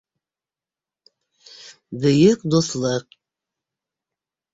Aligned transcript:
«Бөйөк 2.05 2.47
дуҫлыҡ»... 2.55 3.07